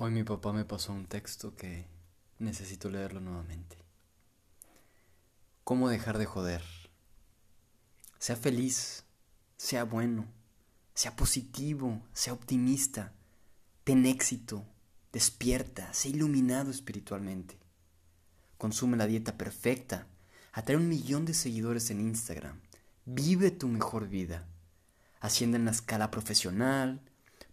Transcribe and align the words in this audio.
Hoy 0.00 0.12
mi 0.12 0.22
papá 0.22 0.52
me 0.52 0.64
pasó 0.64 0.92
un 0.92 1.06
texto 1.06 1.56
que 1.56 1.84
necesito 2.38 2.88
leerlo 2.88 3.18
nuevamente. 3.18 3.76
¿Cómo 5.64 5.88
dejar 5.88 6.18
de 6.18 6.24
joder? 6.24 6.62
Sea 8.20 8.36
feliz, 8.36 9.02
sea 9.56 9.82
bueno, 9.82 10.26
sea 10.94 11.16
positivo, 11.16 12.00
sea 12.12 12.32
optimista, 12.32 13.12
ten 13.82 14.06
éxito, 14.06 14.64
despierta, 15.12 15.92
sea 15.92 16.12
iluminado 16.12 16.70
espiritualmente. 16.70 17.58
Consume 18.56 18.96
la 18.96 19.08
dieta 19.08 19.36
perfecta, 19.36 20.06
atrae 20.52 20.76
un 20.76 20.88
millón 20.88 21.24
de 21.24 21.34
seguidores 21.34 21.90
en 21.90 22.02
Instagram, 22.02 22.60
vive 23.04 23.50
tu 23.50 23.66
mejor 23.66 24.06
vida, 24.06 24.46
asciende 25.18 25.56
en 25.56 25.64
la 25.64 25.72
escala 25.72 26.12
profesional, 26.12 27.00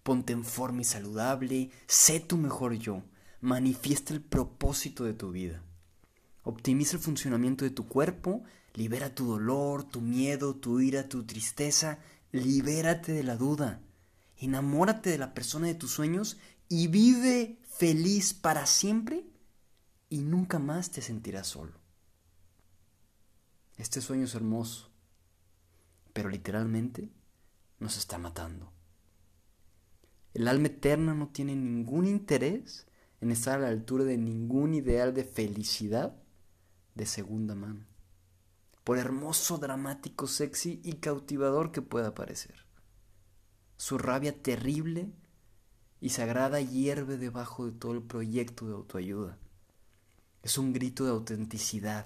ponte 0.05 0.33
en 0.33 0.43
forma 0.43 0.81
y 0.81 0.83
saludable, 0.83 1.71
sé 1.87 2.19
tu 2.19 2.37
mejor 2.37 2.73
yo, 2.75 3.01
manifiesta 3.41 4.13
el 4.13 4.21
propósito 4.21 5.03
de 5.03 5.15
tu 5.15 5.31
vida. 5.31 5.63
Optimiza 6.43 6.97
el 6.97 7.01
funcionamiento 7.01 7.65
de 7.65 7.71
tu 7.71 7.87
cuerpo, 7.87 8.43
libera 8.75 9.15
tu 9.15 9.25
dolor, 9.25 9.83
tu 9.83 10.01
miedo, 10.01 10.55
tu 10.57 10.79
ira, 10.79 11.09
tu 11.09 11.25
tristeza, 11.25 11.97
libérate 12.31 13.13
de 13.13 13.23
la 13.23 13.35
duda, 13.35 13.81
enamórate 14.37 15.09
de 15.09 15.17
la 15.17 15.33
persona 15.33 15.65
de 15.65 15.73
tus 15.73 15.93
sueños 15.93 16.37
y 16.69 16.85
vive 16.85 17.57
feliz 17.67 18.35
para 18.35 18.67
siempre 18.67 19.25
y 20.07 20.19
nunca 20.19 20.59
más 20.59 20.91
te 20.91 21.01
sentirás 21.01 21.47
solo. 21.47 21.79
Este 23.75 24.01
sueño 24.01 24.25
es 24.25 24.35
hermoso, 24.35 24.91
pero 26.13 26.29
literalmente 26.29 27.09
nos 27.79 27.97
está 27.97 28.19
matando. 28.19 28.71
El 30.35 30.49
alma 30.49 30.67
eterna 30.67 31.13
no 31.13 31.29
tiene 31.29 31.55
ningún 31.55 32.05
interés 32.05 32.85
en 33.21 33.31
estar 33.31 33.57
a 33.57 33.61
la 33.61 33.67
altura 33.69 34.03
de 34.03 34.17
ningún 34.17 34.73
ideal 34.73 35.13
de 35.13 35.23
felicidad 35.23 36.13
de 36.93 37.05
segunda 37.05 37.55
mano, 37.55 37.85
por 38.83 38.97
hermoso, 38.97 39.57
dramático, 39.57 40.27
sexy 40.27 40.81
y 40.83 40.95
cautivador 40.95 41.71
que 41.71 41.81
pueda 41.81 42.13
parecer. 42.13 42.65
Su 43.77 43.97
rabia 43.97 44.37
terrible 44.37 45.09
y 46.01 46.09
sagrada 46.09 46.59
hierve 46.59 47.15
debajo 47.15 47.65
de 47.65 47.71
todo 47.71 47.93
el 47.93 48.03
proyecto 48.03 48.67
de 48.67 48.73
autoayuda. 48.73 49.37
Es 50.43 50.57
un 50.57 50.73
grito 50.73 51.05
de 51.05 51.11
autenticidad, 51.11 52.05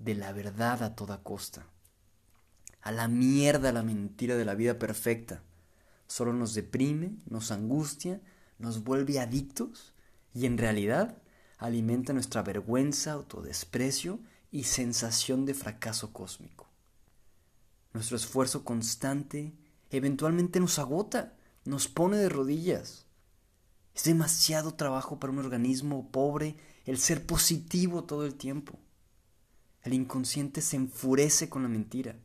de 0.00 0.16
la 0.16 0.32
verdad 0.32 0.82
a 0.82 0.96
toda 0.96 1.22
costa. 1.22 1.68
A 2.80 2.90
la 2.90 3.06
mierda 3.06 3.70
la 3.70 3.84
mentira 3.84 4.34
de 4.34 4.44
la 4.44 4.56
vida 4.56 4.76
perfecta 4.76 5.44
solo 6.14 6.32
nos 6.32 6.54
deprime, 6.54 7.16
nos 7.28 7.50
angustia, 7.50 8.20
nos 8.60 8.84
vuelve 8.84 9.18
adictos 9.18 9.94
y 10.32 10.46
en 10.46 10.58
realidad 10.58 11.20
alimenta 11.58 12.12
nuestra 12.12 12.44
vergüenza, 12.44 13.10
autodesprecio 13.10 14.20
y 14.52 14.62
sensación 14.62 15.44
de 15.44 15.54
fracaso 15.54 16.12
cósmico. 16.12 16.70
Nuestro 17.92 18.16
esfuerzo 18.16 18.64
constante 18.64 19.54
eventualmente 19.90 20.60
nos 20.60 20.78
agota, 20.78 21.36
nos 21.64 21.88
pone 21.88 22.16
de 22.16 22.28
rodillas. 22.28 23.06
Es 23.92 24.04
demasiado 24.04 24.74
trabajo 24.74 25.18
para 25.18 25.32
un 25.32 25.40
organismo 25.40 26.12
pobre 26.12 26.54
el 26.84 26.98
ser 26.98 27.26
positivo 27.26 28.04
todo 28.04 28.24
el 28.24 28.36
tiempo. 28.36 28.78
El 29.82 29.94
inconsciente 29.94 30.62
se 30.62 30.76
enfurece 30.76 31.48
con 31.48 31.64
la 31.64 31.68
mentira 31.68 32.20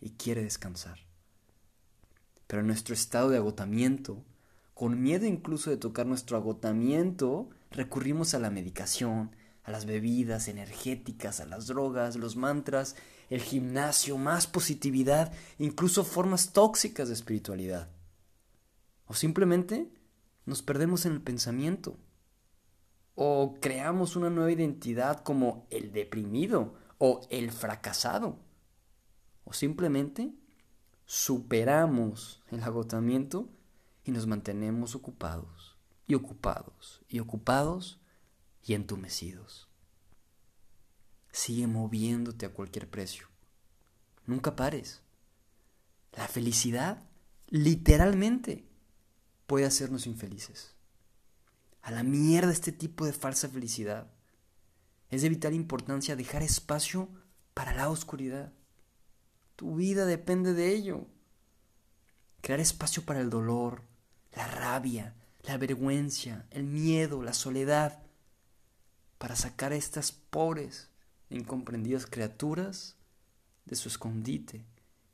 y 0.00 0.10
quiere 0.10 0.42
descansar. 0.42 1.13
Pero 2.46 2.60
en 2.60 2.66
nuestro 2.66 2.94
estado 2.94 3.30
de 3.30 3.38
agotamiento, 3.38 4.22
con 4.74 5.02
miedo 5.02 5.26
incluso 5.26 5.70
de 5.70 5.76
tocar 5.76 6.06
nuestro 6.06 6.36
agotamiento, 6.36 7.48
recurrimos 7.70 8.34
a 8.34 8.38
la 8.38 8.50
medicación, 8.50 9.30
a 9.62 9.70
las 9.70 9.86
bebidas 9.86 10.48
energéticas, 10.48 11.40
a 11.40 11.46
las 11.46 11.66
drogas, 11.66 12.16
los 12.16 12.36
mantras, 12.36 12.96
el 13.30 13.40
gimnasio, 13.40 14.18
más 14.18 14.46
positividad, 14.46 15.32
incluso 15.58 16.04
formas 16.04 16.52
tóxicas 16.52 17.08
de 17.08 17.14
espiritualidad. 17.14 17.88
O 19.06 19.14
simplemente 19.14 19.90
nos 20.44 20.62
perdemos 20.62 21.06
en 21.06 21.12
el 21.12 21.22
pensamiento. 21.22 21.96
O 23.14 23.56
creamos 23.60 24.16
una 24.16 24.28
nueva 24.28 24.52
identidad 24.52 25.22
como 25.22 25.66
el 25.70 25.92
deprimido 25.92 26.74
o 26.98 27.26
el 27.30 27.50
fracasado. 27.50 28.38
O 29.44 29.52
simplemente 29.52 30.34
superamos 31.06 32.42
el 32.50 32.62
agotamiento 32.62 33.48
y 34.04 34.10
nos 34.10 34.26
mantenemos 34.26 34.94
ocupados 34.94 35.76
y 36.06 36.14
ocupados 36.14 37.02
y 37.08 37.20
ocupados 37.20 38.00
y 38.62 38.74
entumecidos. 38.74 39.68
Sigue 41.32 41.66
moviéndote 41.66 42.46
a 42.46 42.52
cualquier 42.52 42.88
precio. 42.88 43.28
Nunca 44.26 44.56
pares. 44.56 45.02
La 46.12 46.28
felicidad, 46.28 47.02
literalmente, 47.48 48.68
puede 49.46 49.66
hacernos 49.66 50.06
infelices. 50.06 50.74
A 51.82 51.90
la 51.90 52.02
mierda 52.02 52.52
este 52.52 52.72
tipo 52.72 53.04
de 53.04 53.12
falsa 53.12 53.48
felicidad. 53.48 54.10
Es 55.10 55.22
de 55.22 55.28
vital 55.28 55.54
importancia 55.54 56.16
dejar 56.16 56.42
espacio 56.42 57.08
para 57.52 57.74
la 57.74 57.90
oscuridad. 57.90 58.52
Tu 59.56 59.74
vida 59.74 60.06
depende 60.06 60.52
de 60.52 60.70
ello. 60.70 61.06
Crear 62.40 62.60
espacio 62.60 63.04
para 63.04 63.20
el 63.20 63.30
dolor, 63.30 63.82
la 64.32 64.46
rabia, 64.46 65.14
la 65.42 65.56
vergüenza, 65.56 66.46
el 66.50 66.64
miedo, 66.64 67.22
la 67.22 67.32
soledad, 67.32 68.02
para 69.18 69.36
sacar 69.36 69.72
a 69.72 69.76
estas 69.76 70.12
pobres 70.12 70.90
e 71.30 71.36
incomprendidas 71.36 72.06
criaturas 72.06 72.96
de 73.64 73.76
su 73.76 73.88
escondite 73.88 74.66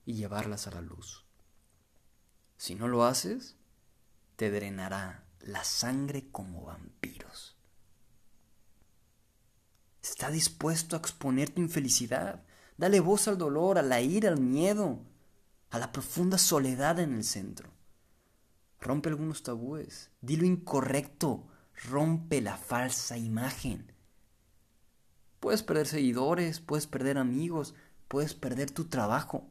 y 0.04 0.14
llevarlas 0.14 0.66
a 0.66 0.72
la 0.72 0.80
luz. 0.80 1.24
Si 2.56 2.74
no 2.74 2.88
lo 2.88 3.04
haces, 3.04 3.56
te 4.36 4.50
drenará 4.50 5.24
la 5.40 5.64
sangre 5.64 6.30
como 6.30 6.64
vampiros. 6.64 7.56
Está 10.02 10.30
dispuesto 10.30 10.96
a 10.96 10.98
exponer 10.98 11.50
tu 11.50 11.60
infelicidad, 11.60 12.42
Dale 12.80 13.00
voz 13.00 13.28
al 13.28 13.36
dolor, 13.36 13.76
a 13.76 13.82
la 13.82 14.00
ira, 14.00 14.30
al 14.30 14.40
miedo, 14.40 15.00
a 15.68 15.78
la 15.78 15.92
profunda 15.92 16.38
soledad 16.38 16.98
en 16.98 17.12
el 17.12 17.24
centro. 17.24 17.68
Rompe 18.80 19.10
algunos 19.10 19.42
tabúes, 19.42 20.08
di 20.22 20.36
lo 20.36 20.46
incorrecto, 20.46 21.46
rompe 21.90 22.40
la 22.40 22.56
falsa 22.56 23.18
imagen. 23.18 23.92
Puedes 25.40 25.62
perder 25.62 25.88
seguidores, 25.88 26.60
puedes 26.60 26.86
perder 26.86 27.18
amigos, 27.18 27.74
puedes 28.08 28.32
perder 28.32 28.70
tu 28.70 28.86
trabajo. 28.86 29.46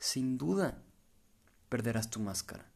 Sin 0.00 0.36
duda, 0.36 0.82
perderás 1.68 2.10
tu 2.10 2.18
máscara. 2.18 2.68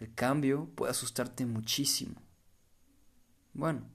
El 0.00 0.14
cambio 0.14 0.68
puede 0.74 0.90
asustarte 0.90 1.46
muchísimo. 1.46 2.20
Bueno, 3.54 3.86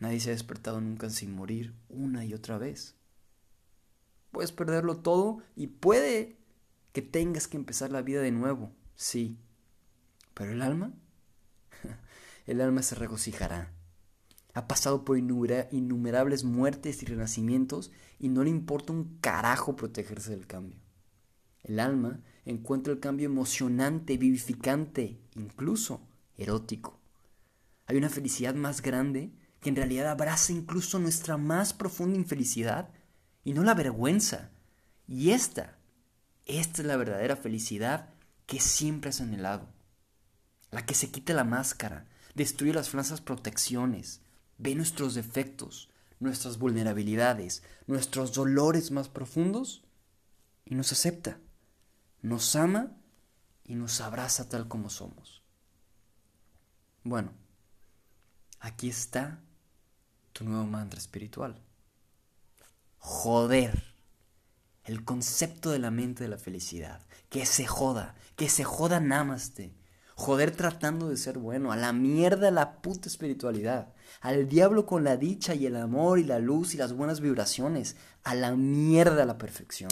Nadie 0.00 0.18
se 0.18 0.30
ha 0.30 0.32
despertado 0.32 0.80
nunca 0.80 1.10
sin 1.10 1.32
morir 1.32 1.74
una 1.88 2.24
y 2.24 2.34
otra 2.34 2.58
vez. 2.58 2.96
Puedes 4.32 4.50
perderlo 4.50 4.96
todo 4.96 5.42
y 5.54 5.68
puede 5.68 6.38
que 6.92 7.02
tengas 7.02 7.46
que 7.46 7.58
empezar 7.58 7.92
la 7.92 8.02
vida 8.02 8.22
de 8.22 8.32
nuevo, 8.32 8.72
sí. 8.96 9.38
Pero 10.34 10.52
el 10.52 10.62
alma, 10.62 10.92
el 12.46 12.60
alma 12.62 12.82
se 12.82 12.94
regocijará. 12.94 13.72
Ha 14.54 14.66
pasado 14.66 15.04
por 15.04 15.18
innumerables 15.18 16.44
muertes 16.44 17.02
y 17.02 17.06
renacimientos 17.06 17.92
y 18.18 18.28
no 18.28 18.42
le 18.42 18.50
importa 18.50 18.92
un 18.92 19.18
carajo 19.20 19.76
protegerse 19.76 20.30
del 20.30 20.46
cambio. 20.46 20.78
El 21.62 21.78
alma 21.78 22.20
encuentra 22.46 22.92
el 22.92 23.00
cambio 23.00 23.26
emocionante, 23.26 24.16
vivificante, 24.16 25.20
incluso 25.36 26.00
erótico. 26.36 26.98
Hay 27.86 27.96
una 27.96 28.08
felicidad 28.08 28.54
más 28.54 28.82
grande 28.82 29.30
que 29.60 29.68
en 29.68 29.76
realidad 29.76 30.08
abraza 30.08 30.52
incluso 30.52 30.98
nuestra 30.98 31.36
más 31.36 31.72
profunda 31.72 32.16
infelicidad 32.16 32.90
y 33.44 33.52
no 33.52 33.62
la 33.62 33.74
vergüenza. 33.74 34.50
Y 35.06 35.30
esta, 35.30 35.78
esta 36.46 36.82
es 36.82 36.88
la 36.88 36.96
verdadera 36.96 37.36
felicidad 37.36 38.10
que 38.46 38.60
siempre 38.60 39.10
has 39.10 39.20
anhelado. 39.20 39.68
La 40.70 40.86
que 40.86 40.94
se 40.94 41.10
quita 41.10 41.34
la 41.34 41.44
máscara, 41.44 42.06
destruye 42.34 42.72
las 42.72 42.90
falsas 42.90 43.20
protecciones, 43.20 44.22
ve 44.58 44.74
nuestros 44.74 45.14
defectos, 45.14 45.90
nuestras 46.20 46.58
vulnerabilidades, 46.58 47.62
nuestros 47.86 48.32
dolores 48.32 48.90
más 48.90 49.08
profundos 49.08 49.84
y 50.64 50.74
nos 50.74 50.92
acepta, 50.92 51.38
nos 52.22 52.54
ama 52.56 52.96
y 53.64 53.74
nos 53.74 54.00
abraza 54.00 54.48
tal 54.48 54.68
como 54.68 54.90
somos. 54.90 55.42
Bueno, 57.02 57.32
aquí 58.60 58.88
está 58.88 59.40
tu 60.40 60.46
nuevo 60.46 60.64
mantra 60.64 60.98
espiritual. 60.98 61.54
Joder. 62.96 63.84
El 64.84 65.04
concepto 65.04 65.70
de 65.70 65.78
la 65.78 65.90
mente 65.90 66.24
de 66.24 66.30
la 66.30 66.38
felicidad. 66.38 67.06
Que 67.28 67.44
se 67.44 67.66
joda. 67.66 68.14
Que 68.36 68.48
se 68.48 68.64
joda 68.64 69.00
Namaste. 69.00 69.74
Joder 70.14 70.56
tratando 70.56 71.10
de 71.10 71.18
ser 71.18 71.36
bueno. 71.36 71.72
A 71.72 71.76
la 71.76 71.92
mierda 71.92 72.50
la 72.50 72.80
puta 72.80 73.06
espiritualidad. 73.10 73.92
Al 74.22 74.48
diablo 74.48 74.86
con 74.86 75.04
la 75.04 75.18
dicha 75.18 75.54
y 75.54 75.66
el 75.66 75.76
amor 75.76 76.18
y 76.18 76.24
la 76.24 76.38
luz 76.38 76.72
y 76.72 76.78
las 76.78 76.94
buenas 76.94 77.20
vibraciones. 77.20 77.96
A 78.24 78.34
la 78.34 78.56
mierda 78.56 79.26
la 79.26 79.36
perfección. 79.36 79.90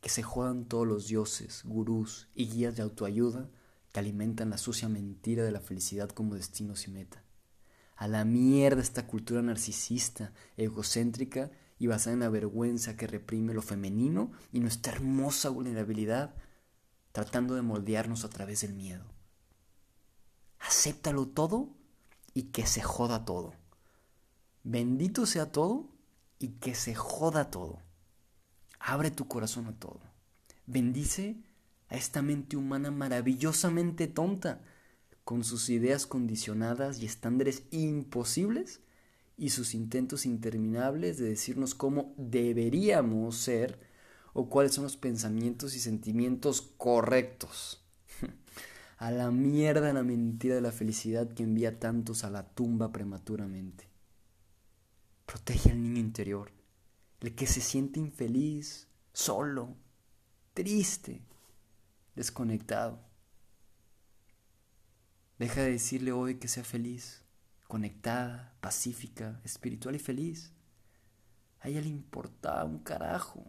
Que 0.00 0.08
se 0.08 0.22
jodan 0.22 0.64
todos 0.64 0.86
los 0.86 1.06
dioses, 1.06 1.64
gurús 1.66 2.28
y 2.34 2.48
guías 2.48 2.76
de 2.76 2.82
autoayuda 2.82 3.50
que 3.92 4.00
alimentan 4.00 4.48
la 4.48 4.56
sucia 4.56 4.88
mentira 4.88 5.44
de 5.44 5.52
la 5.52 5.60
felicidad 5.60 6.08
como 6.08 6.34
destino 6.34 6.72
y 6.82 6.90
meta. 6.90 7.25
A 7.96 8.08
la 8.08 8.24
mierda 8.24 8.82
esta 8.82 9.06
cultura 9.06 9.42
narcisista, 9.42 10.32
egocéntrica 10.56 11.50
y 11.78 11.86
basada 11.86 12.14
en 12.14 12.20
la 12.20 12.28
vergüenza 12.28 12.96
que 12.96 13.06
reprime 13.06 13.54
lo 13.54 13.62
femenino 13.62 14.32
y 14.52 14.60
nuestra 14.60 14.92
hermosa 14.92 15.48
vulnerabilidad, 15.48 16.34
tratando 17.12 17.54
de 17.54 17.62
moldearnos 17.62 18.24
a 18.24 18.30
través 18.30 18.60
del 18.60 18.74
miedo. 18.74 19.04
Acéptalo 20.58 21.26
todo 21.26 21.70
y 22.34 22.44
que 22.44 22.66
se 22.66 22.82
joda 22.82 23.24
todo. 23.24 23.54
Bendito 24.62 25.26
sea 25.26 25.50
todo 25.50 25.88
y 26.38 26.48
que 26.48 26.74
se 26.74 26.94
joda 26.94 27.50
todo. 27.50 27.80
Abre 28.78 29.10
tu 29.10 29.26
corazón 29.26 29.66
a 29.66 29.78
todo. 29.78 30.00
Bendice 30.66 31.36
a 31.88 31.96
esta 31.96 32.20
mente 32.20 32.56
humana 32.56 32.90
maravillosamente 32.90 34.06
tonta, 34.06 34.60
con 35.26 35.42
sus 35.42 35.70
ideas 35.70 36.06
condicionadas 36.06 37.00
y 37.02 37.06
estándares 37.06 37.64
imposibles 37.72 38.78
y 39.36 39.50
sus 39.50 39.74
intentos 39.74 40.24
interminables 40.24 41.18
de 41.18 41.30
decirnos 41.30 41.74
cómo 41.74 42.14
deberíamos 42.16 43.36
ser 43.36 43.80
o 44.34 44.48
cuáles 44.48 44.74
son 44.74 44.84
los 44.84 44.96
pensamientos 44.96 45.74
y 45.74 45.80
sentimientos 45.80 46.62
correctos. 46.76 47.84
a 48.98 49.10
la 49.10 49.32
mierda 49.32 49.92
la 49.92 50.04
mentira 50.04 50.54
de 50.54 50.60
la 50.60 50.70
felicidad 50.70 51.28
que 51.28 51.42
envía 51.42 51.80
tantos 51.80 52.22
a 52.22 52.30
la 52.30 52.44
tumba 52.46 52.92
prematuramente. 52.92 53.88
Protege 55.26 55.72
al 55.72 55.82
niño 55.82 55.98
interior, 55.98 56.52
el 57.18 57.34
que 57.34 57.48
se 57.48 57.60
siente 57.60 57.98
infeliz, 57.98 58.86
solo, 59.12 59.74
triste, 60.54 61.20
desconectado. 62.14 63.00
Deja 65.38 65.62
de 65.62 65.72
decirle 65.72 66.12
hoy 66.12 66.36
que 66.36 66.48
sea 66.48 66.64
feliz, 66.64 67.22
conectada, 67.68 68.54
pacífica, 68.60 69.40
espiritual 69.44 69.94
y 69.94 69.98
feliz. 69.98 70.52
A 71.60 71.68
ella 71.68 71.82
le 71.82 71.88
importa 71.88 72.64
un 72.64 72.78
carajo. 72.78 73.44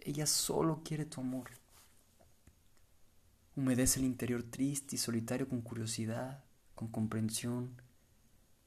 Ella 0.00 0.26
solo 0.26 0.82
quiere 0.84 1.06
tu 1.06 1.20
amor. 1.20 1.50
Humedece 3.56 3.98
el 3.98 4.06
interior 4.06 4.44
triste 4.44 4.94
y 4.94 4.98
solitario 4.98 5.48
con 5.48 5.60
curiosidad, 5.60 6.44
con 6.76 6.86
comprensión. 6.88 7.82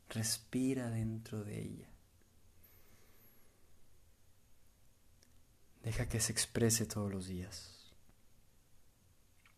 Respira 0.09 0.89
dentro 0.89 1.45
de 1.45 1.61
ella. 1.61 1.87
Deja 5.83 6.09
que 6.09 6.19
se 6.19 6.33
exprese 6.33 6.85
todos 6.85 7.09
los 7.09 7.27
días. 7.27 7.93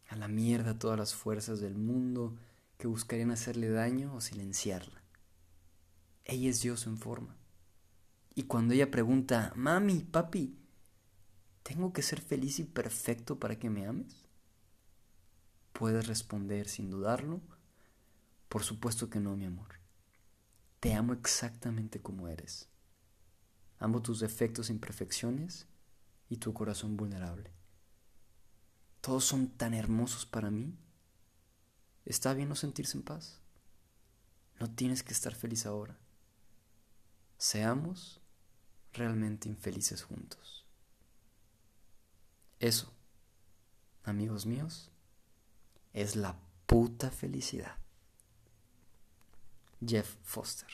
A 0.09 0.15
la 0.15 0.27
mierda 0.27 0.77
todas 0.77 0.99
las 0.99 1.15
fuerzas 1.15 1.59
del 1.59 1.75
mundo 1.75 2.37
que 2.83 2.89
buscarían 2.89 3.31
hacerle 3.31 3.69
daño 3.69 4.13
o 4.13 4.19
silenciarla. 4.19 5.01
Ella 6.25 6.49
es 6.49 6.59
Dios 6.61 6.85
en 6.85 6.97
forma. 6.97 7.37
Y 8.35 8.43
cuando 8.43 8.73
ella 8.73 8.91
pregunta, 8.91 9.53
mami, 9.55 10.01
papi, 10.03 10.59
¿tengo 11.63 11.93
que 11.93 12.01
ser 12.01 12.19
feliz 12.19 12.59
y 12.59 12.65
perfecto 12.65 13.39
para 13.39 13.57
que 13.57 13.69
me 13.69 13.87
ames? 13.87 14.25
Puedes 15.71 16.07
responder 16.07 16.67
sin 16.67 16.89
dudarlo, 16.89 17.39
por 18.49 18.63
supuesto 18.63 19.09
que 19.09 19.21
no, 19.21 19.37
mi 19.37 19.45
amor. 19.45 19.79
Te 20.81 20.93
amo 20.93 21.13
exactamente 21.13 22.01
como 22.01 22.27
eres. 22.27 22.67
Amo 23.79 24.01
tus 24.01 24.19
defectos 24.19 24.69
e 24.69 24.73
imperfecciones 24.73 25.67
y 26.27 26.35
tu 26.35 26.51
corazón 26.53 26.97
vulnerable 26.97 27.53
todos 29.03 29.25
son 29.25 29.49
tan 29.49 29.73
hermosos 29.73 30.25
para 30.25 30.49
mí. 30.49 30.77
Está 32.05 32.33
bien 32.33 32.49
no 32.49 32.55
sentirse 32.55 32.97
en 32.97 33.03
paz. 33.03 33.39
No 34.59 34.69
tienes 34.69 35.03
que 35.03 35.13
estar 35.13 35.33
feliz 35.33 35.65
ahora. 35.65 35.97
Seamos 37.37 38.21
realmente 38.93 39.49
infelices 39.49 40.03
juntos. 40.03 40.65
Eso, 42.59 42.93
amigos 44.03 44.45
míos, 44.45 44.89
es 45.93 46.15
la 46.15 46.39
puta 46.65 47.11
felicidad. 47.11 47.75
Jeff 49.85 50.15
Foster. 50.23 50.69